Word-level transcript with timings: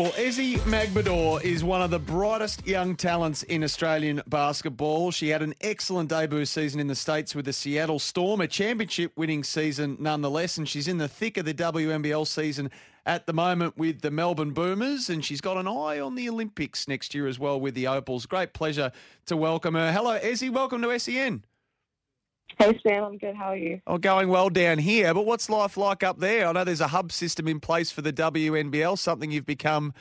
Well, 0.00 0.12
Ezi 0.12 0.56
Magbegor 0.60 1.42
is 1.42 1.62
one 1.62 1.82
of 1.82 1.90
the 1.90 1.98
brightest 1.98 2.66
young 2.66 2.96
talents 2.96 3.42
in 3.42 3.62
Australian 3.62 4.22
basketball. 4.26 5.10
She 5.10 5.28
had 5.28 5.42
an 5.42 5.52
excellent 5.60 6.08
debut 6.08 6.46
season 6.46 6.80
in 6.80 6.86
the 6.86 6.94
States 6.94 7.34
with 7.34 7.44
the 7.44 7.52
Seattle 7.52 7.98
Storm, 7.98 8.40
a 8.40 8.48
championship 8.48 9.12
winning 9.16 9.44
season 9.44 9.98
nonetheless, 10.00 10.56
and 10.56 10.66
she's 10.66 10.88
in 10.88 10.96
the 10.96 11.06
thick 11.06 11.36
of 11.36 11.44
the 11.44 11.52
WNBL 11.52 12.26
season 12.26 12.70
at 13.04 13.26
the 13.26 13.34
moment 13.34 13.76
with 13.76 14.00
the 14.00 14.10
Melbourne 14.10 14.52
Boomers, 14.52 15.10
and 15.10 15.22
she's 15.22 15.42
got 15.42 15.58
an 15.58 15.68
eye 15.68 16.00
on 16.00 16.14
the 16.14 16.30
Olympics 16.30 16.88
next 16.88 17.14
year 17.14 17.26
as 17.26 17.38
well 17.38 17.60
with 17.60 17.74
the 17.74 17.86
Opals. 17.86 18.24
Great 18.24 18.54
pleasure 18.54 18.92
to 19.26 19.36
welcome 19.36 19.74
her. 19.74 19.92
Hello, 19.92 20.18
Ezi. 20.18 20.48
Welcome 20.48 20.80
to 20.80 20.98
SEN. 20.98 21.44
Hey, 22.58 22.78
Sam. 22.86 23.04
I'm 23.04 23.18
good. 23.18 23.36
How 23.36 23.46
are 23.46 23.56
you? 23.56 23.80
Oh, 23.86 23.98
going 23.98 24.28
well 24.28 24.50
down 24.50 24.78
here, 24.78 25.14
but 25.14 25.24
what's 25.24 25.48
life 25.48 25.76
like 25.76 26.02
up 26.02 26.18
there? 26.18 26.46
I 26.46 26.52
know 26.52 26.64
there's 26.64 26.80
a 26.80 26.88
hub 26.88 27.12
system 27.12 27.48
in 27.48 27.60
place 27.60 27.90
for 27.90 28.02
the 28.02 28.12
WNBL, 28.12 28.98
something 28.98 29.30
you've 29.30 29.46
become 29.46 29.94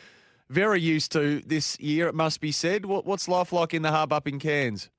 very 0.49 0.81
used 0.81 1.11
to 1.11 1.41
this 1.45 1.79
year, 1.79 2.07
it 2.07 2.15
must 2.15 2.41
be 2.41 2.51
said. 2.51 2.85
What, 2.85 3.05
what's 3.05 3.27
life 3.27 3.53
like 3.53 3.73
in 3.73 3.83
the 3.83 3.91
hub 3.91 4.11
up 4.11 4.27
in 4.27 4.39
Cairns? 4.39 4.89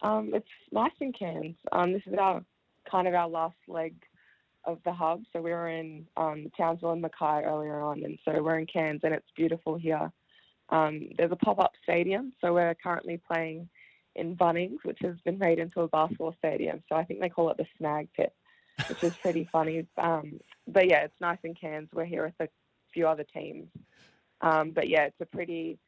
Um, 0.00 0.30
it's 0.32 0.46
nice 0.70 0.92
in 1.00 1.12
Cairns. 1.12 1.56
Um, 1.72 1.92
this 1.92 2.02
is 2.06 2.14
our 2.18 2.42
kind 2.90 3.08
of 3.08 3.14
our 3.14 3.28
last 3.28 3.56
leg 3.68 3.94
of 4.64 4.78
the 4.84 4.92
hub. 4.92 5.22
So 5.32 5.40
we 5.40 5.50
were 5.50 5.68
in 5.68 6.06
um, 6.16 6.46
Townsville 6.56 6.92
and 6.92 7.02
Mackay 7.02 7.44
earlier 7.44 7.80
on, 7.80 8.04
and 8.04 8.18
so 8.24 8.42
we're 8.42 8.58
in 8.58 8.66
Cairns, 8.66 9.00
and 9.02 9.12
it's 9.12 9.26
beautiful 9.36 9.76
here. 9.76 10.12
Um, 10.70 11.08
there's 11.18 11.32
a 11.32 11.36
pop-up 11.36 11.72
stadium, 11.82 12.32
so 12.40 12.54
we're 12.54 12.74
currently 12.74 13.20
playing 13.30 13.68
in 14.14 14.36
Bunnings, 14.36 14.78
which 14.84 14.98
has 15.02 15.16
been 15.24 15.38
made 15.38 15.58
into 15.58 15.80
a 15.80 15.88
basketball 15.88 16.34
stadium. 16.38 16.82
So 16.88 16.96
I 16.96 17.04
think 17.04 17.20
they 17.20 17.28
call 17.28 17.50
it 17.50 17.56
the 17.56 17.66
Snag 17.78 18.08
Pit, 18.14 18.32
which 18.88 19.02
is 19.02 19.14
pretty 19.16 19.48
funny. 19.50 19.86
Um, 19.96 20.40
but 20.66 20.88
yeah, 20.88 21.00
it's 21.00 21.20
nice 21.20 21.38
in 21.44 21.54
Cairns. 21.54 21.88
We're 21.92 22.04
here 22.04 22.24
with 22.24 22.48
a 22.48 22.50
few 22.92 23.06
other 23.08 23.24
teams. 23.24 23.68
Um, 24.40 24.72
but 24.72 24.88
yeah, 24.88 25.04
it's 25.04 25.20
a 25.20 25.26
pretty 25.26 25.78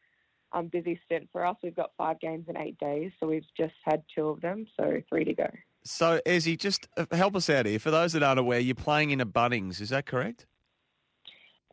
um, 0.53 0.69
busy 0.69 1.01
stint 1.05 1.29
for 1.33 1.45
us. 1.45 1.57
We've 1.63 1.75
got 1.75 1.91
five 1.99 2.21
games 2.21 2.47
in 2.49 2.57
eight 2.57 2.79
days, 2.79 3.13
so 3.19 3.27
we've 3.27 3.47
just 3.57 3.75
had 3.85 4.03
two 4.15 4.29
of 4.29 4.41
them, 4.41 4.67
so 4.79 5.03
three 5.09 5.25
to 5.25 5.35
go. 5.35 5.49
So, 5.85 6.21
Ezi, 6.25 6.59
just 6.59 6.89
uh, 6.97 7.05
help 7.13 7.37
us 7.37 7.51
out 7.51 7.67
here. 7.67 7.79
For 7.79 7.91
those 7.91 8.13
that 8.15 8.23
aren't 8.23 8.41
aware, 8.41 8.61
you're 8.61 8.75
playing 8.75 9.11
in 9.11 9.21
a 9.21 9.27
Bunnings, 9.27 9.81
is 9.81 9.91
that 9.91 10.07
correct? 10.07 10.47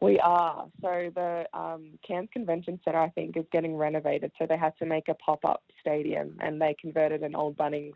We 0.02 0.20
are. 0.20 0.66
So 0.82 1.12
the 1.14 1.46
um, 1.54 2.00
Cairns 2.06 2.30
Convention 2.34 2.80
Centre, 2.84 3.00
I 3.00 3.10
think, 3.10 3.38
is 3.38 3.46
getting 3.52 3.78
renovated. 3.78 4.32
So 4.40 4.48
they 4.48 4.58
had 4.58 4.76
to 4.80 4.86
make 4.86 5.08
a 5.08 5.14
pop-up 5.14 5.64
stadium, 5.80 6.38
and 6.40 6.60
they 6.60 6.76
converted 6.82 7.22
an 7.22 7.36
old 7.36 7.56
Bunnings 7.56 7.94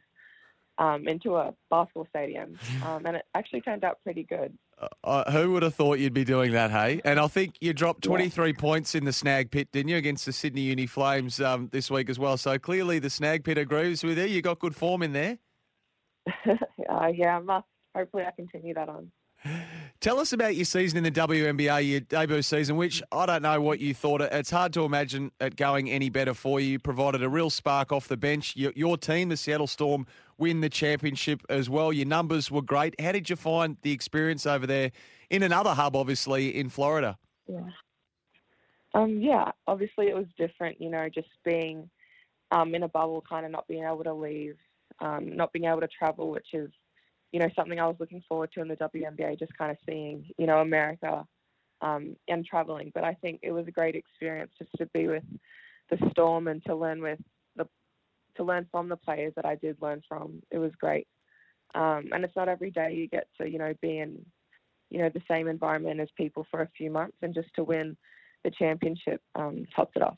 um, 0.77 1.07
into 1.07 1.35
a 1.35 1.53
basketball 1.69 2.05
stadium, 2.09 2.59
um, 2.85 3.05
and 3.05 3.17
it 3.17 3.25
actually 3.33 3.61
turned 3.61 3.83
out 3.83 3.99
pretty 4.03 4.23
good. 4.23 4.55
Uh, 4.77 4.87
uh, 5.03 5.31
who 5.31 5.53
would 5.53 5.63
have 5.63 5.73
thought 5.73 5.97
you'd 5.97 6.13
be 6.13 6.25
doing 6.25 6.51
that, 6.51 6.69
hey? 6.69 7.01
And 7.05 7.19
I 7.19 7.27
think 7.27 7.55
you 7.59 7.73
dropped 7.73 8.03
23 8.03 8.47
yeah. 8.47 8.53
points 8.57 8.93
in 8.93 9.05
the 9.05 9.13
snag 9.13 9.49
pit, 9.49 9.69
didn't 9.71 9.89
you, 9.89 9.97
against 9.97 10.25
the 10.25 10.33
Sydney 10.33 10.61
Uni 10.61 10.85
Flames 10.85 11.41
um, 11.41 11.69
this 11.71 11.89
week 11.89 12.09
as 12.09 12.19
well. 12.19 12.37
So 12.37 12.59
clearly 12.59 12.99
the 12.99 13.09
snag 13.09 13.43
pit 13.43 13.57
agrees 13.57 14.03
with 14.03 14.19
you. 14.19 14.25
You 14.25 14.41
got 14.41 14.59
good 14.59 14.75
form 14.75 15.01
in 15.01 15.13
there. 15.13 15.39
uh, 16.27 17.07
yeah, 17.13 17.37
I 17.37 17.39
must. 17.39 17.67
Hopefully, 17.95 18.23
I 18.27 18.31
continue 18.31 18.73
that 18.73 18.89
on. 18.89 19.11
Tell 20.05 20.19
us 20.19 20.33
about 20.33 20.55
your 20.55 20.65
season 20.65 21.03
in 21.03 21.03
the 21.03 21.09
WNBA, 21.19 21.89
your 21.89 21.99
debut 21.99 22.43
season, 22.43 22.75
which 22.75 23.01
I 23.11 23.25
don't 23.25 23.41
know 23.41 23.59
what 23.59 23.79
you 23.79 23.95
thought. 23.95 24.21
It's 24.21 24.51
hard 24.51 24.71
to 24.73 24.83
imagine 24.83 25.31
it 25.41 25.55
going 25.55 25.89
any 25.89 26.09
better 26.09 26.35
for 26.35 26.59
you. 26.59 26.77
Provided 26.77 27.23
a 27.23 27.27
real 27.27 27.49
spark 27.49 27.91
off 27.91 28.07
the 28.07 28.15
bench. 28.15 28.55
Your, 28.55 28.71
your, 28.75 28.97
team, 28.97 29.29
the 29.29 29.35
Seattle 29.35 29.65
Storm, 29.65 30.05
win 30.37 30.61
the 30.61 30.69
championship 30.69 31.41
as 31.49 31.71
well. 31.71 31.91
Your 31.91 32.05
numbers 32.05 32.51
were 32.51 32.61
great. 32.61 32.93
How 33.01 33.13
did 33.13 33.31
you 33.31 33.35
find 33.35 33.77
the 33.81 33.93
experience 33.93 34.45
over 34.45 34.67
there 34.67 34.91
in 35.31 35.41
another 35.41 35.73
hub, 35.73 35.95
obviously, 35.95 36.55
in 36.55 36.69
Florida? 36.69 37.17
Yeah. 37.47 37.61
Um, 38.93 39.17
yeah, 39.19 39.53
obviously 39.65 40.09
it 40.09 40.15
was 40.15 40.27
different, 40.37 40.79
you 40.79 40.91
know, 40.91 41.09
just 41.09 41.29
being 41.43 41.89
um, 42.51 42.75
in 42.75 42.83
a 42.83 42.87
bubble, 42.87 43.23
kind 43.27 43.43
of 43.43 43.51
not 43.51 43.67
being 43.67 43.83
able 43.83 44.03
to 44.03 44.13
leave, 44.13 44.57
um, 44.99 45.35
not 45.35 45.51
being 45.51 45.65
able 45.65 45.81
to 45.81 45.87
travel, 45.87 46.29
which 46.29 46.53
is– 46.53 46.69
you 47.35 47.39
know, 47.39 47.49
something 47.53 47.81
I 47.81 47.85
was 47.85 47.97
looking 47.99 48.23
forward 48.29 48.53
to 48.53 48.61
in 48.61 48.69
the 48.69 48.77
WNBA, 48.77 49.37
just 49.37 49.57
kind 49.57 49.69
of 49.69 49.75
seeing, 49.85 50.25
you 50.37 50.47
know, 50.47 50.59
America 50.59 51.25
um, 51.81 52.15
and 52.29 52.45
traveling. 52.45 52.93
But 52.95 53.03
I 53.03 53.13
think 53.15 53.41
it 53.43 53.51
was 53.51 53.67
a 53.67 53.71
great 53.71 53.93
experience 53.93 54.53
just 54.57 54.71
to 54.77 54.85
be 54.93 55.09
with 55.09 55.25
the 55.89 55.97
Storm 56.11 56.47
and 56.47 56.63
to 56.63 56.73
learn 56.73 57.01
with 57.01 57.19
the, 57.57 57.67
to 58.37 58.43
learn 58.45 58.67
from 58.71 58.87
the 58.87 58.95
players 58.95 59.33
that 59.35 59.45
I 59.45 59.55
did 59.55 59.75
learn 59.81 60.01
from. 60.07 60.43
It 60.49 60.59
was 60.59 60.71
great. 60.79 61.09
Um, 61.73 62.05
and 62.13 62.23
it's 62.23 62.37
not 62.37 62.47
every 62.47 62.71
day 62.71 62.93
you 62.93 63.09
get 63.09 63.27
to, 63.41 63.49
you 63.49 63.59
know, 63.59 63.73
be 63.81 63.99
in, 63.99 64.25
you 64.89 64.99
know, 64.99 65.09
the 65.09 65.21
same 65.29 65.49
environment 65.49 65.99
as 65.99 66.07
people 66.15 66.47
for 66.49 66.61
a 66.61 66.69
few 66.77 66.89
months 66.89 67.17
and 67.21 67.33
just 67.33 67.49
to 67.57 67.65
win 67.65 67.97
the 68.45 68.51
championship 68.51 69.21
um, 69.35 69.65
tops 69.75 69.91
it 69.97 70.03
off. 70.03 70.15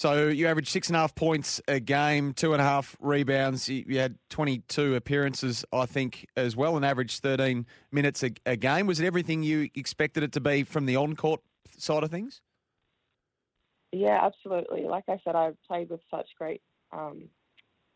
So 0.00 0.28
you 0.28 0.46
averaged 0.46 0.70
six 0.70 0.88
and 0.88 0.96
a 0.96 1.00
half 1.00 1.14
points 1.14 1.60
a 1.68 1.78
game, 1.78 2.32
two 2.32 2.54
and 2.54 2.62
a 2.62 2.64
half 2.64 2.96
rebounds. 3.00 3.68
You, 3.68 3.98
had 3.98 4.16
22 4.30 4.94
appearances, 4.94 5.62
I 5.74 5.84
think, 5.84 6.26
as 6.38 6.56
well, 6.56 6.76
and 6.76 6.86
averaged 6.86 7.20
13 7.22 7.66
minutes 7.92 8.22
a, 8.22 8.30
a, 8.46 8.56
game. 8.56 8.86
Was 8.86 8.98
it 8.98 9.04
everything 9.04 9.42
you 9.42 9.68
expected 9.74 10.22
it 10.22 10.32
to 10.32 10.40
be 10.40 10.62
from 10.62 10.86
the 10.86 10.96
on-court 10.96 11.42
side 11.76 12.02
of 12.02 12.10
things? 12.10 12.40
Yeah, 13.92 14.18
absolutely. 14.24 14.84
Like 14.84 15.04
I 15.06 15.20
said, 15.22 15.36
I 15.36 15.50
played 15.68 15.90
with 15.90 16.00
such 16.10 16.28
great 16.38 16.62
um, 16.92 17.24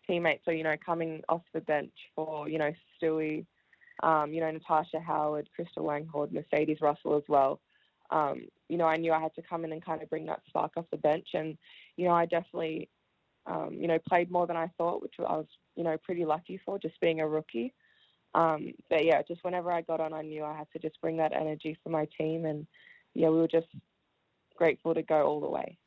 teammates. 0.06 0.44
So, 0.44 0.50
you 0.50 0.62
know, 0.62 0.76
coming 0.84 1.22
off 1.31 1.44
the 1.54 1.62
bench 1.62 1.94
for, 2.15 2.50
you 2.50 2.59
know, 2.59 2.75
Stewie, 3.00 3.47
um, 4.03 4.31
you 4.31 4.41
know, 4.41 4.50
Natasha 4.50 5.00
Howard, 5.00 5.48
Crystal 5.56 5.86
Langhorne, 5.86 6.34
Mercedes 6.34 6.82
Russell 6.82 7.16
as 7.16 7.25
well 7.28 7.60
um, 8.10 8.42
you 8.69 8.76
know, 8.76 8.87
I 8.87 8.97
knew 8.97 9.12
I 9.12 9.20
had 9.20 9.34
to 9.34 9.42
come 9.42 9.65
in 9.65 9.72
and 9.72 9.84
kind 9.84 10.03
of 10.03 10.10
bring 10.10 10.26
that 10.26 10.42
spark 10.47 10.72
off 10.76 10.87
the 10.91 10.97
bench. 10.97 11.28
And, 11.34 11.56
you 11.97 12.06
know, 12.06 12.12
I 12.12 12.26
definitely, 12.26 12.88
um, 13.47 13.76
you 13.78 13.88
know, 13.88 13.98
played 14.09 14.31
more 14.31 14.47
than 14.47 14.56
I 14.56 14.70
thought, 14.78 15.03
which 15.03 15.15
I 15.19 15.22
was, 15.22 15.47
you 15.76 15.84
know, 15.84 15.97
pretty 16.03 16.25
lucky 16.25 16.60
for 16.65 16.78
just 16.78 17.00
being 17.00 17.20
a 17.20 17.28
rookie. 17.28 17.75
Um, 18.34 18.72
but 18.91 19.04
yeah, 19.04 19.22
just 19.22 19.44
whenever 19.44 19.70
I 19.70 19.82
got 19.82 20.00
on, 20.00 20.12
I 20.12 20.22
knew 20.22 20.44
I 20.44 20.56
had 20.56 20.66
to 20.72 20.78
just 20.78 21.00
bring 21.00 21.19
that 21.19 21.32
energy 21.32 21.78
for 21.82 21.91
my 21.91 22.09
team. 22.19 22.44
And 22.44 22.66
yeah, 23.15 23.28
we 23.28 23.38
were 23.38 23.48
just 23.48 23.69
grateful 24.56 24.94
to 24.94 25.03
go 25.03 25.26
all 25.26 25.41
the 25.41 25.48
way. 25.48 25.78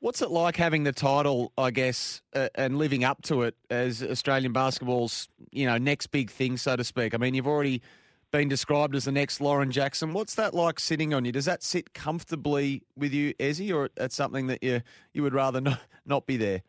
What's 0.00 0.20
it 0.20 0.30
like 0.30 0.56
having 0.56 0.82
the 0.82 0.92
title, 0.92 1.52
I 1.56 1.70
guess, 1.70 2.22
uh, 2.34 2.48
and 2.56 2.76
living 2.76 3.04
up 3.04 3.22
to 3.22 3.42
it 3.42 3.54
as 3.70 4.02
Australian 4.02 4.52
basketball's, 4.52 5.28
you 5.52 5.64
know, 5.64 5.78
next 5.78 6.08
big 6.08 6.28
thing, 6.28 6.56
so 6.56 6.74
to 6.74 6.82
speak? 6.82 7.14
I 7.14 7.18
mean, 7.18 7.34
you've 7.34 7.46
already 7.46 7.82
been 8.32 8.48
described 8.48 8.96
as 8.96 9.04
the 9.04 9.12
next 9.12 9.40
Lauren 9.40 9.70
Jackson. 9.70 10.12
What's 10.12 10.34
that 10.34 10.54
like 10.54 10.80
sitting 10.80 11.14
on 11.14 11.24
you? 11.24 11.30
Does 11.30 11.44
that 11.44 11.62
sit 11.62 11.94
comfortably 11.94 12.82
with 12.96 13.12
you, 13.12 13.34
Ezi, 13.34 13.72
or 13.72 13.90
it's 13.96 14.16
something 14.16 14.48
that 14.48 14.62
you 14.64 14.80
you 15.12 15.22
would 15.22 15.34
rather 15.34 15.60
not, 15.60 15.80
not 16.04 16.26
be 16.26 16.36
there? 16.36 16.62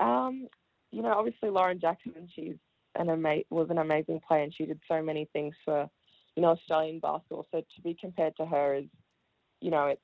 Um, 0.00 0.48
you 0.90 1.02
know, 1.02 1.12
obviously 1.12 1.50
Lauren 1.50 1.80
Jackson, 1.80 2.28
she's 2.34 2.56
an 2.96 3.08
ama- 3.08 3.44
was 3.48 3.70
an 3.70 3.78
amazing 3.78 4.20
player, 4.26 4.42
and 4.42 4.54
she 4.54 4.66
did 4.66 4.80
so 4.88 5.00
many 5.00 5.28
things 5.32 5.54
for 5.64 5.88
you 6.36 6.42
know 6.42 6.50
Australian 6.50 6.98
basketball. 6.98 7.46
So 7.50 7.60
to 7.60 7.82
be 7.82 7.96
compared 7.98 8.36
to 8.36 8.46
her 8.46 8.74
is, 8.74 8.86
you 9.60 9.70
know, 9.70 9.86
it's 9.86 10.02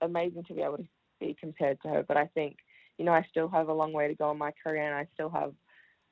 amazing 0.00 0.44
to 0.44 0.54
be 0.54 0.62
able 0.62 0.78
to 0.78 0.86
be 1.20 1.36
compared 1.38 1.80
to 1.82 1.88
her. 1.88 2.04
But 2.06 2.16
I 2.16 2.26
think 2.26 2.56
you 2.96 3.04
know 3.04 3.12
I 3.12 3.26
still 3.30 3.48
have 3.48 3.68
a 3.68 3.74
long 3.74 3.92
way 3.92 4.08
to 4.08 4.14
go 4.14 4.30
in 4.30 4.38
my 4.38 4.52
career, 4.64 4.86
and 4.86 4.94
I 4.94 5.06
still 5.12 5.28
have 5.28 5.52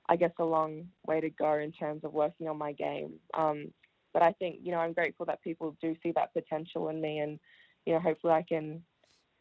I 0.08 0.16
guess, 0.16 0.32
a 0.38 0.44
long 0.44 0.86
way 1.06 1.20
to 1.20 1.30
go 1.30 1.54
in 1.54 1.72
terms 1.72 2.04
of 2.04 2.12
working 2.12 2.48
on 2.48 2.58
my 2.58 2.72
game. 2.72 3.14
Um, 3.34 3.72
but 4.12 4.22
I 4.22 4.32
think, 4.32 4.60
you 4.62 4.72
know, 4.72 4.78
I'm 4.78 4.92
grateful 4.92 5.26
that 5.26 5.42
people 5.42 5.76
do 5.82 5.94
see 6.02 6.12
that 6.12 6.32
potential 6.32 6.88
in 6.88 7.00
me 7.00 7.18
and, 7.18 7.38
you 7.84 7.92
know, 7.92 8.00
hopefully 8.00 8.32
I 8.32 8.42
can, 8.42 8.82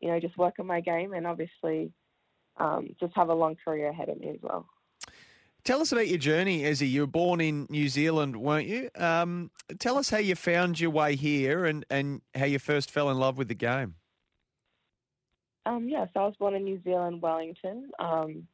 you 0.02 0.10
know, 0.10 0.20
just 0.20 0.38
work 0.38 0.56
on 0.60 0.68
my 0.68 0.82
game 0.82 1.14
and 1.14 1.26
obviously 1.26 1.92
um, 2.58 2.90
just 3.00 3.16
have 3.16 3.30
a 3.30 3.34
long 3.34 3.56
career 3.64 3.90
ahead 3.90 4.10
of 4.10 4.20
me 4.20 4.30
as 4.30 4.40
well. 4.42 4.68
Tell 5.64 5.82
us 5.82 5.92
about 5.92 6.08
your 6.08 6.20
journey, 6.20 6.62
Ezi. 6.62 6.90
You 6.90 7.02
were 7.02 7.08
born 7.08 7.42
in 7.42 7.66
New 7.70 7.90
Zealand, 7.90 8.36
weren't 8.38 8.68
you? 8.68 8.90
Um, 8.96 9.50
tell 9.80 9.98
us 9.98 10.10
how 10.10 10.20
you 10.20 10.36
found 10.36 10.80
your 10.80 10.92
way 10.92 11.16
here 11.16 11.66
and, 11.66 11.84
and 11.90 12.22
how 12.36 12.46
you 12.46 12.60
first 12.60 12.92
fell 12.92 13.10
in 13.10 13.18
love 13.18 13.38
with 13.38 13.48
the 13.48 13.56
game. 13.56 13.96
Um, 15.66 15.90
yeah, 15.90 16.06
so 16.14 16.20
I 16.20 16.26
was 16.26 16.36
born 16.38 16.54
in 16.54 16.64
New 16.64 16.80
Zealand, 16.84 17.22
Wellington, 17.22 17.90
um, 17.98 18.48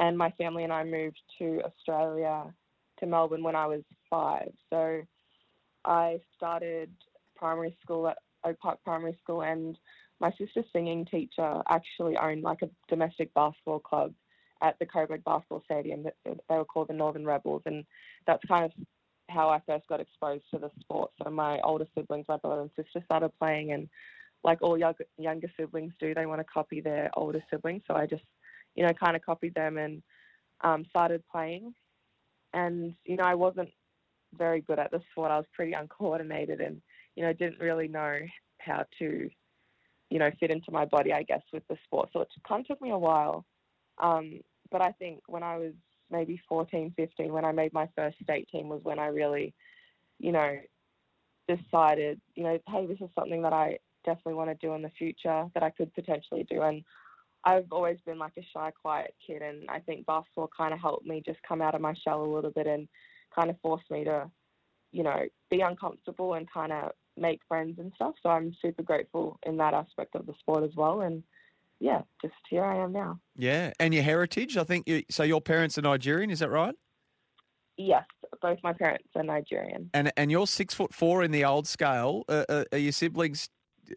and 0.00 0.18
my 0.18 0.30
family 0.32 0.64
and 0.64 0.72
I 0.72 0.82
moved 0.82 1.20
to 1.38 1.60
Australia, 1.64 2.52
to 2.98 3.06
Melbourne 3.06 3.44
when 3.44 3.54
I 3.54 3.66
was 3.66 3.82
five. 4.08 4.50
So 4.68 5.02
I 5.84 6.20
started 6.36 6.90
primary 7.36 7.76
school 7.82 8.08
at 8.08 8.18
Oak 8.44 8.58
Park 8.58 8.78
Primary 8.84 9.16
School, 9.22 9.42
and 9.42 9.78
my 10.18 10.30
sister's 10.32 10.64
singing 10.72 11.04
teacher 11.04 11.62
actually 11.70 12.16
owned 12.16 12.42
like 12.42 12.62
a 12.62 12.70
domestic 12.88 13.32
basketball 13.34 13.78
club 13.78 14.12
at 14.62 14.78
the 14.78 14.86
Coburg 14.86 15.22
Basketball 15.24 15.62
Stadium. 15.64 16.04
They 16.24 16.34
were 16.48 16.64
called 16.64 16.88
the 16.88 16.94
Northern 16.94 17.24
Rebels, 17.24 17.62
and 17.66 17.84
that's 18.26 18.44
kind 18.46 18.64
of 18.64 18.72
how 19.28 19.48
I 19.48 19.60
first 19.66 19.86
got 19.86 20.00
exposed 20.00 20.44
to 20.52 20.58
the 20.58 20.70
sport. 20.80 21.10
So 21.22 21.30
my 21.30 21.60
older 21.60 21.86
siblings, 21.96 22.26
my 22.28 22.36
brother 22.36 22.62
and 22.62 22.70
sister, 22.76 23.00
started 23.04 23.30
playing, 23.38 23.72
and 23.72 23.88
like 24.44 24.58
all 24.62 24.78
younger 24.78 25.50
siblings 25.58 25.92
do, 26.00 26.14
they 26.14 26.26
want 26.26 26.40
to 26.40 26.44
copy 26.44 26.80
their 26.80 27.10
older 27.14 27.42
siblings. 27.50 27.82
So 27.86 27.94
I 27.94 28.06
just, 28.06 28.24
you 28.74 28.84
know, 28.84 28.92
kind 28.92 29.16
of 29.16 29.22
copied 29.22 29.54
them 29.54 29.78
and 29.78 30.02
um, 30.62 30.84
started 30.88 31.22
playing. 31.30 31.74
And 32.52 32.94
you 33.04 33.16
know, 33.16 33.24
I 33.24 33.34
wasn't 33.34 33.70
very 34.36 34.60
good 34.60 34.78
at 34.78 34.90
the 34.90 35.00
sport. 35.10 35.30
I 35.30 35.36
was 35.36 35.46
pretty 35.54 35.72
uncoordinated, 35.72 36.60
and 36.60 36.80
you 37.16 37.22
know, 37.22 37.32
didn't 37.32 37.60
really 37.60 37.88
know 37.88 38.18
how 38.58 38.84
to, 38.98 39.30
you 40.10 40.18
know, 40.18 40.30
fit 40.38 40.50
into 40.50 40.70
my 40.70 40.84
body, 40.84 41.12
I 41.12 41.22
guess, 41.22 41.42
with 41.52 41.66
the 41.68 41.76
sport. 41.84 42.10
So 42.12 42.20
it 42.20 42.28
kind 42.46 42.60
of 42.60 42.66
took 42.66 42.82
me 42.82 42.90
a 42.90 42.98
while. 42.98 43.44
Um, 44.02 44.40
but 44.70 44.82
I 44.82 44.92
think 44.92 45.20
when 45.26 45.42
I 45.42 45.56
was 45.56 45.72
maybe 46.10 46.40
14, 46.48 46.92
15, 46.96 47.32
when 47.32 47.44
I 47.44 47.52
made 47.52 47.72
my 47.72 47.88
first 47.96 48.16
state 48.22 48.48
team, 48.50 48.68
was 48.68 48.80
when 48.82 48.98
I 48.98 49.06
really, 49.06 49.54
you 50.18 50.32
know, 50.32 50.58
decided, 51.48 52.20
you 52.34 52.44
know, 52.44 52.58
hey, 52.68 52.86
this 52.86 53.00
is 53.00 53.10
something 53.14 53.42
that 53.42 53.52
I 53.52 53.78
definitely 54.04 54.34
want 54.34 54.50
to 54.50 54.66
do 54.66 54.74
in 54.74 54.82
the 54.82 54.90
future 54.90 55.46
that 55.54 55.62
I 55.62 55.70
could 55.70 55.92
potentially 55.94 56.46
do. 56.48 56.62
And 56.62 56.82
I've 57.44 57.66
always 57.70 57.98
been 58.04 58.18
like 58.18 58.32
a 58.38 58.42
shy, 58.52 58.70
quiet 58.82 59.14
kid, 59.26 59.42
and 59.42 59.68
I 59.70 59.80
think 59.80 60.06
basketball 60.06 60.50
kind 60.54 60.74
of 60.74 60.80
helped 60.80 61.06
me 61.06 61.22
just 61.24 61.38
come 61.46 61.62
out 61.62 61.74
of 61.74 61.80
my 61.80 61.94
shell 61.94 62.22
a 62.22 62.34
little 62.34 62.50
bit 62.50 62.66
and 62.66 62.88
kind 63.34 63.50
of 63.50 63.56
forced 63.62 63.90
me 63.90 64.04
to, 64.04 64.30
you 64.92 65.02
know, 65.02 65.24
be 65.50 65.60
uncomfortable 65.60 66.34
and 66.34 66.50
kind 66.52 66.72
of 66.72 66.92
make 67.16 67.40
friends 67.48 67.78
and 67.78 67.92
stuff. 67.94 68.14
So 68.22 68.28
I'm 68.28 68.54
super 68.60 68.82
grateful 68.82 69.38
in 69.46 69.56
that 69.58 69.74
aspect 69.74 70.14
of 70.14 70.26
the 70.26 70.34
sport 70.38 70.64
as 70.64 70.74
well. 70.76 71.00
And 71.00 71.22
yeah, 71.78 72.02
just 72.20 72.34
here 72.48 72.64
I 72.64 72.82
am 72.82 72.92
now. 72.92 73.18
Yeah, 73.36 73.72
and 73.80 73.94
your 73.94 74.02
heritage. 74.02 74.56
I 74.56 74.64
think 74.64 74.86
you, 74.86 75.02
so. 75.10 75.22
Your 75.22 75.40
parents 75.40 75.78
are 75.78 75.82
Nigerian, 75.82 76.30
is 76.30 76.40
that 76.40 76.50
right? 76.50 76.74
Yes, 77.78 78.04
both 78.42 78.58
my 78.62 78.74
parents 78.74 79.08
are 79.16 79.22
Nigerian. 79.22 79.88
And 79.94 80.12
and 80.18 80.30
you're 80.30 80.46
six 80.46 80.74
foot 80.74 80.92
four 80.92 81.22
in 81.22 81.30
the 81.30 81.44
old 81.46 81.66
scale. 81.66 82.24
Uh, 82.28 82.44
uh, 82.48 82.64
are 82.72 82.78
your 82.78 82.92
siblings 82.92 83.48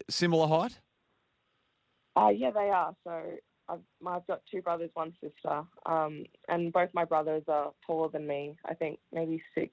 similar 0.08 0.46
height? 0.46 0.80
Uh, 2.16 2.28
yeah, 2.28 2.50
they 2.50 2.70
are. 2.70 2.94
So 3.04 3.22
I've, 3.68 3.80
I've 4.06 4.26
got 4.26 4.42
two 4.50 4.62
brothers, 4.62 4.90
one 4.94 5.12
sister, 5.20 5.62
um, 5.86 6.24
and 6.48 6.72
both 6.72 6.90
my 6.92 7.04
brothers 7.04 7.44
are 7.48 7.72
taller 7.86 8.08
than 8.08 8.26
me. 8.26 8.56
I 8.64 8.74
think 8.74 8.98
maybe 9.12 9.42
six, 9.54 9.72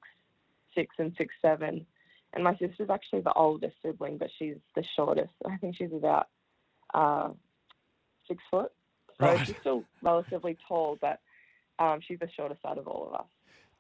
six 0.76 0.96
and 0.98 1.14
six 1.18 1.34
seven. 1.42 1.86
And 2.34 2.44
my 2.44 2.56
sister's 2.58 2.90
actually 2.90 3.22
the 3.22 3.34
oldest 3.34 3.76
sibling, 3.84 4.18
but 4.18 4.30
she's 4.40 4.56
the 4.76 4.84
shortest. 4.96 5.34
I 5.46 5.58
think 5.58 5.76
she's 5.76 5.94
about 5.94 6.28
uh, 6.94 7.30
six 8.28 8.42
foot. 8.50 8.72
So 9.20 9.26
right. 9.26 9.46
she's 9.46 9.58
still 9.60 9.84
relatively 10.02 10.58
tall, 10.68 10.98
but 11.00 11.20
um, 11.78 12.00
she's 12.08 12.20
the 12.20 12.30
shortest 12.36 12.62
out 12.66 12.78
of 12.78 12.88
all 12.88 13.10
of 13.10 13.20
us. 13.20 13.28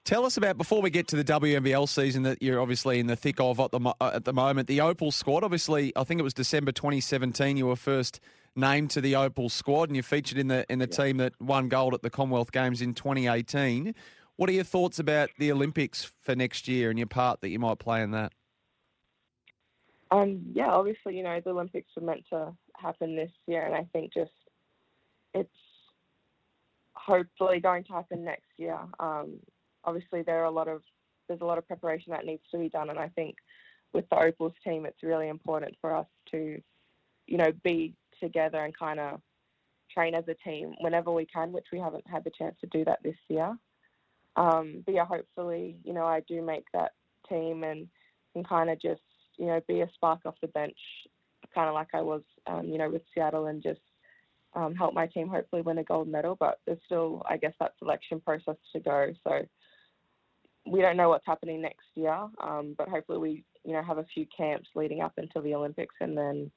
Tell 0.04 0.26
us 0.26 0.36
about 0.36 0.58
before 0.58 0.82
we 0.82 0.90
get 0.90 1.08
to 1.10 1.16
the 1.16 1.24
WNBL 1.24 1.88
season 1.88 2.24
that 2.24 2.42
you're 2.42 2.60
obviously 2.60 3.00
in 3.00 3.06
the 3.06 3.16
thick 3.16 3.40
of 3.40 3.60
at 3.60 3.72
the 3.72 3.80
uh, 3.80 4.12
at 4.14 4.26
the 4.26 4.34
moment. 4.34 4.68
The 4.68 4.82
Opal 4.82 5.12
squad, 5.12 5.44
obviously, 5.44 5.94
I 5.96 6.04
think 6.04 6.20
it 6.20 6.24
was 6.24 6.34
December 6.34 6.72
2017. 6.72 7.56
You 7.56 7.68
were 7.68 7.76
first 7.76 8.20
named 8.56 8.90
to 8.92 9.02
the 9.02 9.16
Opal 9.16 9.48
squad, 9.48 9.90
and 9.90 9.96
you 9.96 10.02
featured 10.02 10.40
in 10.40 10.48
the 10.48 10.66
in 10.72 10.80
the 10.80 10.90
yeah. 10.90 11.06
team 11.06 11.18
that 11.18 11.40
won 11.40 11.70
gold 11.70 11.94
at 11.94 12.02
the 12.02 12.10
Commonwealth 12.10 12.52
Games 12.52 12.82
in 12.82 12.96
2018. 12.96 13.94
What 14.38 14.50
are 14.50 14.54
your 14.54 14.64
thoughts 14.64 14.98
about 14.98 15.30
the 15.38 15.52
Olympics 15.52 16.12
for 16.22 16.36
next 16.36 16.68
year 16.68 16.90
and 16.90 16.98
your 16.98 17.08
part 17.08 17.42
that 17.42 17.50
you 17.50 17.60
might 17.60 17.78
play 17.78 18.02
in 18.02 18.10
that? 18.12 18.34
Um, 20.10 20.42
yeah, 20.54 20.72
obviously, 20.72 21.16
you 21.16 21.22
know 21.22 21.40
the 21.46 21.52
Olympics 21.52 21.92
were 21.96 22.02
meant 22.02 22.26
to 22.32 22.54
happen 22.76 23.16
this 23.16 23.32
year, 23.46 23.68
and 23.68 23.76
I 23.76 23.88
think 23.94 24.12
just 24.12 24.32
it's 25.36 25.50
hopefully 26.94 27.60
going 27.60 27.84
to 27.84 27.94
happen 27.94 28.24
next 28.24 28.50
year. 28.58 28.80
Um, 29.00 29.38
obviously, 29.84 30.22
there 30.22 30.42
are 30.42 30.46
a 30.46 30.52
lot 30.52 30.68
of 30.68 30.82
there's 31.28 31.42
a 31.42 31.46
lot 31.46 31.58
of 31.58 31.68
preparation 31.68 32.12
that 32.12 32.26
needs 32.26 32.44
to 32.52 32.58
be 32.58 32.70
done, 32.70 32.90
and 32.90 33.00
I 33.00 33.10
think 33.10 33.36
with 33.94 34.06
the 34.10 34.20
Opals 34.20 34.54
team, 34.64 34.86
it's 34.86 35.04
really 35.04 35.30
important 35.30 35.76
for 35.82 35.96
us 35.96 36.08
to, 36.32 36.62
you 37.28 37.38
know, 37.38 37.52
be 37.64 37.94
together 38.22 38.64
and 38.64 38.78
kind 38.78 39.00
of 39.00 39.22
train 39.94 40.16
as 40.16 40.24
a 40.28 40.50
team 40.50 40.74
whenever 40.80 41.12
we 41.12 41.26
can, 41.26 41.52
which 41.52 41.68
we 41.72 41.80
haven't 41.80 42.08
had 42.08 42.24
the 42.24 42.32
chance 42.38 42.56
to 42.62 42.68
do 42.68 42.86
that 42.86 43.00
this 43.04 43.18
year. 43.28 43.56
Um, 44.36 44.84
but 44.86 44.96
yeah, 44.96 45.06
hopefully, 45.06 45.78
you 45.84 45.94
know, 45.94 46.06
I 46.06 46.22
do 46.28 46.42
make 46.42 46.66
that 46.74 46.94
team 47.28 47.64
and 47.64 47.88
can 48.34 48.44
kind 48.44 48.70
of 48.70 48.82
just, 48.82 49.02
you 49.38 49.48
know, 49.48 49.60
be 49.68 49.82
a 49.82 49.90
spark 49.94 50.22
off 50.26 50.36
the 50.42 50.48
bench, 50.48 50.78
kind 51.54 51.68
of 51.68 51.74
like 51.74 51.90
I 51.94 52.02
was, 52.02 52.22
um, 52.48 52.66
you 52.66 52.78
know, 52.78 52.90
with 52.90 53.02
Seattle 53.14 53.48
and 53.48 53.62
just 53.62 53.82
um, 54.54 54.76
help 54.76 54.94
my 54.94 55.08
team 55.08 55.28
hopefully 55.28 55.62
win 55.62 55.80
a 55.80 55.84
gold 55.84 56.08
medal. 56.08 56.38
But 56.40 56.60
there's 56.66 56.80
still, 56.86 57.24
I 57.30 57.36
guess, 57.38 57.54
that 57.60 57.74
selection 57.80 58.22
process 58.22 58.56
to 58.74 58.80
go. 58.80 59.12
So 59.28 59.42
we 60.66 60.82
don't 60.82 60.98
know 60.98 61.10
what's 61.10 61.26
happening 61.26 61.62
next 61.62 61.88
year, 61.96 62.28
um, 62.42 62.76
but 62.78 62.88
hopefully 62.88 63.18
we, 63.18 63.44
you 63.64 63.74
know, 63.74 63.82
have 63.82 63.98
a 63.98 64.06
few 64.14 64.26
camps 64.36 64.70
leading 64.76 65.02
up 65.02 65.14
until 65.18 65.42
the 65.42 65.56
Olympics, 65.56 65.96
and 66.00 66.18
then, 66.18 66.52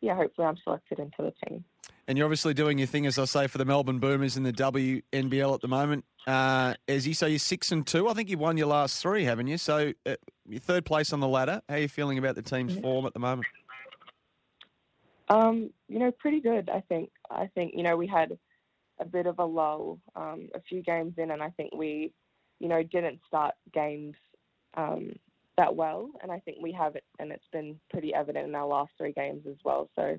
yeah, 0.00 0.14
hopefully 0.14 0.46
I'm 0.46 0.56
selected 0.62 0.98
into 0.98 1.16
the 1.18 1.32
team. 1.46 1.64
And 2.06 2.16
you're 2.16 2.24
obviously 2.24 2.54
doing 2.54 2.78
your 2.78 2.86
thing, 2.86 3.06
as 3.06 3.18
I 3.18 3.26
say, 3.26 3.46
for 3.48 3.58
the 3.58 3.64
Melbourne 3.64 3.98
Boomers 3.98 4.36
in 4.36 4.42
the 4.42 4.52
WNBL 4.52 5.54
at 5.54 5.60
the 5.60 5.68
moment. 5.68 6.04
Uh, 6.26 6.74
Ezi, 6.86 7.14
so 7.14 7.26
you're 7.26 7.38
six 7.38 7.70
and 7.70 7.86
two. 7.86 8.08
I 8.08 8.14
think 8.14 8.30
you've 8.30 8.40
won 8.40 8.56
your 8.56 8.68
last 8.68 9.02
three, 9.02 9.24
haven't 9.24 9.46
you? 9.46 9.58
So 9.58 9.92
uh, 10.06 10.16
you're 10.48 10.60
third 10.60 10.86
place 10.86 11.12
on 11.12 11.20
the 11.20 11.28
ladder. 11.28 11.60
How 11.68 11.74
are 11.74 11.78
you 11.78 11.88
feeling 11.88 12.18
about 12.18 12.34
the 12.34 12.42
team's 12.42 12.78
form 12.78 13.04
at 13.06 13.12
the 13.12 13.18
moment? 13.18 13.46
Um, 15.28 15.70
you 15.88 15.98
know, 15.98 16.10
pretty 16.10 16.40
good. 16.40 16.70
I 16.70 16.80
think. 16.88 17.10
I 17.30 17.50
think 17.54 17.72
you 17.74 17.82
know 17.82 17.96
we 17.96 18.06
had 18.06 18.38
a 19.00 19.04
bit 19.04 19.26
of 19.26 19.38
a 19.38 19.44
lull 19.44 19.98
um, 20.16 20.48
a 20.54 20.60
few 20.60 20.82
games 20.82 21.14
in, 21.18 21.30
and 21.30 21.42
I 21.42 21.50
think 21.50 21.74
we, 21.74 22.12
you 22.60 22.68
know, 22.68 22.82
didn't 22.82 23.20
start 23.26 23.54
games 23.72 24.14
um, 24.76 25.12
that 25.56 25.74
well, 25.74 26.10
and 26.22 26.30
I 26.30 26.38
think 26.40 26.58
we 26.60 26.72
have 26.72 26.96
it, 26.96 27.04
and 27.18 27.32
it's 27.32 27.48
been 27.52 27.78
pretty 27.90 28.14
evident 28.14 28.48
in 28.48 28.54
our 28.54 28.66
last 28.66 28.92
three 28.96 29.12
games 29.12 29.44
as 29.48 29.56
well. 29.64 29.88
So, 29.96 30.18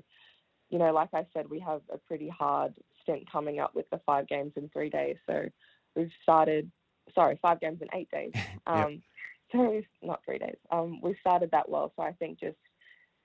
you 0.70 0.78
know, 0.78 0.92
like 0.92 1.10
I 1.14 1.26
said, 1.32 1.48
we 1.48 1.60
have 1.60 1.80
a 1.92 1.98
pretty 1.98 2.28
hard 2.28 2.74
stint 3.02 3.30
coming 3.30 3.58
up 3.58 3.74
with 3.74 3.88
the 3.90 4.00
five 4.04 4.28
games 4.28 4.52
in 4.56 4.68
three 4.68 4.90
days. 4.90 5.16
So 5.26 5.48
we've 5.96 6.10
started, 6.22 6.70
sorry, 7.14 7.38
five 7.40 7.60
games 7.60 7.80
in 7.80 7.88
eight 7.98 8.10
days. 8.10 8.32
Um, 8.66 9.02
so 9.50 9.82
not 10.00 10.20
three 10.24 10.38
days. 10.38 10.54
Um, 10.70 11.00
we 11.02 11.16
started 11.18 11.50
that 11.50 11.68
well. 11.68 11.92
So 11.96 12.04
I 12.04 12.12
think 12.12 12.38
just 12.38 12.58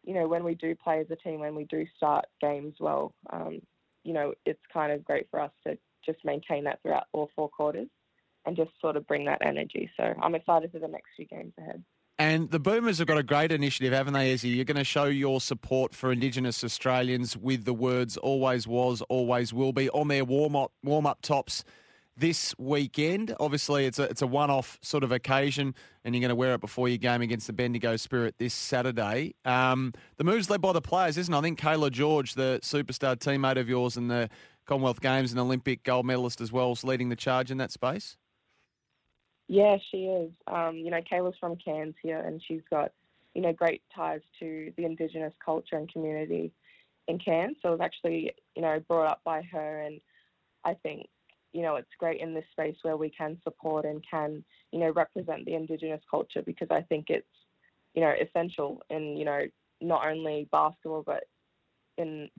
you 0.06 0.14
know, 0.14 0.28
when 0.28 0.44
we 0.44 0.56
do 0.56 0.76
play 0.76 1.02
as 1.02 1.08
a 1.10 1.16
team, 1.16 1.40
when 1.40 1.56
we 1.56 1.66
do 1.66 1.86
start 1.98 2.26
games 2.40 2.76
well, 2.80 3.14
um, 3.32 3.60
you 4.04 4.14
know, 4.14 4.34
it's 4.46 4.62
kind 4.72 4.92
of 4.92 5.04
great 5.04 5.28
for 5.32 5.40
us 5.40 5.52
to 5.66 5.78
just 6.06 6.24
maintain 6.24 6.64
that 6.64 6.80
throughout 6.82 7.06
all 7.12 7.30
four 7.36 7.50
quarters 7.50 7.88
and 8.46 8.56
just 8.56 8.72
sort 8.82 8.96
of 8.96 9.08
bring 9.08 9.26
that 9.26 9.40
energy. 9.46 9.90
So 9.98 10.14
I'm 10.22 10.36
excited 10.36 10.72
for 10.72 10.80
the 10.80 10.88
next 10.88 11.10
few 11.16 11.26
games 11.26 11.54
ahead. 11.58 11.84
And 12.18 12.50
the 12.50 12.60
Boomers 12.60 13.00
have 13.00 13.08
got 13.08 13.18
a 13.18 13.24
great 13.24 13.52
initiative, 13.52 13.92
haven't 13.92 14.14
they, 14.14 14.32
Izzy? 14.32 14.50
You're 14.50 14.64
going 14.64 14.78
to 14.78 14.86
show 14.86 15.06
your 15.06 15.42
support 15.42 15.94
for 15.94 16.14
Indigenous 16.14 16.64
Australians 16.64 17.36
with 17.36 17.66
the 17.66 17.74
words 17.74 18.16
always 18.16 18.66
was, 18.66 19.02
always 19.10 19.54
will 19.54 19.74
be 19.74 19.90
on 19.90 20.08
their 20.08 20.24
warm 20.24 20.56
up, 20.56 20.72
warm 20.82 21.06
up 21.06 21.22
tops 21.22 21.66
this 22.16 22.56
weekend. 22.58 23.36
Obviously, 23.40 23.86
it's 23.86 24.00
a 24.00 24.04
it's 24.04 24.22
a 24.22 24.28
one 24.28 24.50
off 24.50 24.80
sort 24.82 25.04
of 25.04 25.12
occasion, 25.12 25.76
and 26.04 26.16
you're 26.16 26.22
going 26.22 26.30
to 26.30 26.36
wear 26.36 26.54
it 26.54 26.62
before 26.62 26.88
your 26.88 26.98
game 26.98 27.22
against 27.22 27.48
the 27.48 27.54
Bendigo 27.54 27.98
Spirit 27.98 28.36
this 28.38 28.54
Saturday. 28.54 29.36
Um, 29.44 29.94
the 30.16 30.24
move's 30.24 30.50
led 30.50 30.62
by 30.62 30.72
the 30.72 30.82
players, 30.82 31.18
isn't 31.18 31.34
it? 31.34 31.38
I 31.38 31.42
think 31.42 31.60
Cayla 31.60 31.92
George, 31.92 32.36
the 32.36 32.60
superstar 32.64 33.18
teammate 33.18 33.60
of 33.60 33.68
yours 33.68 33.98
in 33.98 34.08
the 34.08 34.30
Commonwealth 34.66 35.02
Games 35.02 35.32
and 35.32 35.40
Olympic 35.40 35.84
gold 35.84 36.06
medalist 36.06 36.40
as 36.40 36.52
well, 36.52 36.72
is 36.72 36.86
leading 36.86 37.10
the 37.10 37.16
charge 37.16 37.52
in 37.52 37.58
that 37.58 37.72
space. 37.72 38.16
Yeah, 39.48 39.78
she 39.92 40.06
is. 40.06 40.32
Um, 40.48 40.78
you 40.78 40.90
know, 40.92 41.02
Cayla's 41.08 41.36
from 41.40 41.56
Cairns 41.58 41.96
here, 42.02 42.20
and 42.20 42.42
she's 42.48 42.62
got 42.70 42.92
you 43.34 43.42
know 43.42 43.54
great 43.54 43.82
ties 43.96 44.22
to 44.40 44.72
the 44.78 44.86
Indigenous 44.86 45.34
culture 45.44 45.78
and 45.78 45.92
community 45.92 46.52
in 47.08 47.20
Cairns. 47.20 47.58
So 47.62 47.70
it 47.70 47.80
was 47.80 47.82
actually 47.82 48.34
you 48.56 48.62
know 48.62 48.80
brought 48.88 49.08
up 49.08 49.22
by 49.24 49.42
her, 49.52 49.82
and 49.82 50.02
I 50.64 50.74
think 50.74 51.08
you 51.56 51.62
know, 51.62 51.78
it's 51.78 51.88
great 51.98 52.20
in 52.20 52.34
this 52.34 52.44
space 52.52 52.76
where 52.82 52.98
we 52.98 53.10
can 53.10 53.38
support 53.42 53.86
and 53.86 54.04
can, 54.12 54.44
you 54.74 54.80
know, 54.80 54.92
represent 54.92 55.46
the 55.46 55.54
Indigenous 55.56 56.02
culture 56.12 56.42
because 56.42 56.68
I 56.70 56.82
think 56.82 57.06
it's, 57.08 57.26
you 57.94 58.02
know, 58.02 58.12
essential 58.20 58.82
in, 58.90 59.16
you 59.16 59.24
know, 59.24 59.44
not 59.80 60.06
only 60.06 60.50
basketball 60.52 61.04
but 61.06 61.24
in 61.98 62.30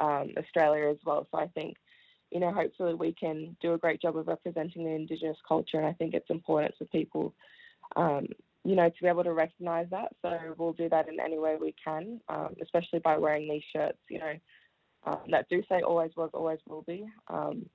um, 0.00 0.32
Australia 0.36 0.88
as 0.90 0.96
well. 1.06 1.24
So 1.30 1.38
I 1.38 1.46
think 1.54 1.76
you 2.34 2.40
know, 2.40 2.52
hopefully 2.52 2.94
we 2.94 3.12
can 3.12 3.56
do 3.62 3.74
a 3.74 3.78
great 3.78 4.02
job 4.02 4.16
of 4.16 4.26
representing 4.26 4.84
the 4.84 4.90
Indigenous 4.90 5.36
culture. 5.46 5.78
And 5.78 5.86
I 5.86 5.92
think 5.92 6.14
it's 6.14 6.28
important 6.30 6.74
for 6.76 6.84
people, 6.86 7.32
um, 7.94 8.26
you 8.64 8.74
know, 8.74 8.88
to 8.88 9.02
be 9.02 9.06
able 9.06 9.22
to 9.22 9.32
recognise 9.32 9.86
that. 9.92 10.08
So 10.20 10.36
we'll 10.58 10.72
do 10.72 10.88
that 10.88 11.08
in 11.08 11.20
any 11.20 11.38
way 11.38 11.56
we 11.58 11.76
can, 11.82 12.20
um, 12.28 12.56
especially 12.60 12.98
by 12.98 13.16
wearing 13.16 13.48
these 13.48 13.62
shirts, 13.72 13.98
you 14.10 14.18
know, 14.18 14.34
um, 15.06 15.20
that 15.30 15.48
do 15.48 15.62
say 15.68 15.82
always 15.82 16.10
was, 16.16 16.30
always 16.34 16.58
will 16.68 16.82
be. 16.82 17.06
Um, 17.28 17.66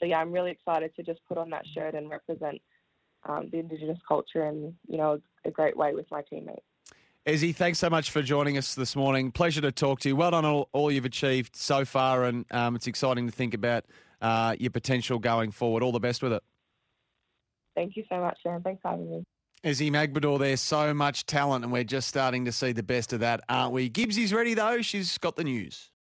so 0.00 0.06
yeah, 0.06 0.18
I'm 0.18 0.32
really 0.32 0.50
excited 0.50 0.90
to 0.96 1.04
just 1.04 1.20
put 1.28 1.38
on 1.38 1.50
that 1.50 1.64
shirt 1.72 1.94
and 1.94 2.10
represent 2.10 2.60
um, 3.28 3.48
the 3.52 3.60
Indigenous 3.60 3.98
culture 4.08 4.46
in, 4.46 4.74
you 4.88 4.98
know, 4.98 5.20
a, 5.44 5.48
a 5.48 5.52
great 5.52 5.76
way 5.76 5.94
with 5.94 6.10
my 6.10 6.22
teammates. 6.22 6.62
Ezi, 7.26 7.56
thanks 7.56 7.78
so 7.78 7.88
much 7.88 8.10
for 8.10 8.20
joining 8.20 8.58
us 8.58 8.74
this 8.74 8.94
morning. 8.94 9.32
Pleasure 9.32 9.62
to 9.62 9.72
talk 9.72 9.98
to 10.00 10.10
you. 10.10 10.16
Well 10.16 10.32
done 10.32 10.44
on 10.44 10.52
all, 10.52 10.68
all 10.74 10.92
you've 10.92 11.06
achieved 11.06 11.56
so 11.56 11.86
far, 11.86 12.24
and 12.24 12.44
um, 12.50 12.76
it's 12.76 12.86
exciting 12.86 13.24
to 13.24 13.32
think 13.32 13.54
about 13.54 13.86
uh, 14.20 14.54
your 14.58 14.70
potential 14.70 15.18
going 15.18 15.50
forward. 15.50 15.82
All 15.82 15.90
the 15.90 16.00
best 16.00 16.22
with 16.22 16.34
it. 16.34 16.42
Thank 17.74 17.96
you 17.96 18.04
so 18.10 18.20
much, 18.20 18.36
Sharon. 18.42 18.62
Thanks 18.62 18.82
for 18.82 18.90
having 18.90 19.10
me. 19.10 19.24
Ezi 19.64 19.90
Magbegor, 19.90 20.38
there's 20.38 20.60
so 20.60 20.92
much 20.92 21.24
talent, 21.24 21.64
and 21.64 21.72
we're 21.72 21.82
just 21.82 22.08
starting 22.08 22.44
to 22.44 22.52
see 22.52 22.72
the 22.72 22.82
best 22.82 23.14
of 23.14 23.20
that, 23.20 23.40
aren't 23.48 23.72
we? 23.72 23.88
Gibbsy's 23.88 24.34
ready, 24.34 24.52
though. 24.52 24.82
She's 24.82 25.16
got 25.16 25.36
the 25.36 25.44
news. 25.44 25.90